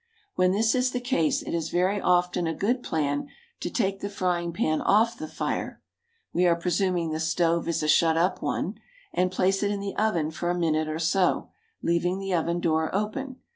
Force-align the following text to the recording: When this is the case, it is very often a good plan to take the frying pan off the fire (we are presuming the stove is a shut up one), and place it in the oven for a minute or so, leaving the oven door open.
When 0.33 0.51
this 0.51 0.73
is 0.73 0.89
the 0.93 0.99
case, 0.99 1.43
it 1.43 1.53
is 1.53 1.69
very 1.69 2.01
often 2.01 2.47
a 2.47 2.55
good 2.55 2.81
plan 2.81 3.27
to 3.59 3.69
take 3.69 3.99
the 3.99 4.09
frying 4.09 4.51
pan 4.51 4.81
off 4.81 5.15
the 5.15 5.27
fire 5.27 5.79
(we 6.33 6.47
are 6.47 6.55
presuming 6.55 7.11
the 7.11 7.19
stove 7.19 7.67
is 7.67 7.83
a 7.83 7.87
shut 7.87 8.17
up 8.17 8.41
one), 8.41 8.79
and 9.13 9.31
place 9.31 9.61
it 9.61 9.69
in 9.69 9.79
the 9.79 9.95
oven 9.97 10.31
for 10.31 10.49
a 10.49 10.57
minute 10.57 10.87
or 10.87 10.97
so, 10.97 11.49
leaving 11.83 12.17
the 12.17 12.33
oven 12.33 12.59
door 12.59 12.89
open. 12.95 13.35